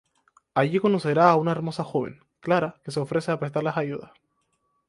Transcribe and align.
Allí 0.55 0.79
conocerá 0.79 1.29
a 1.29 1.35
una 1.35 1.51
hermosa 1.51 1.83
joven, 1.83 2.21
Clara, 2.39 2.81
que 2.83 2.89
se 2.89 2.99
ofrece 2.99 3.31
a 3.31 3.37
prestarle 3.39 3.71
ayuda. 3.75 4.15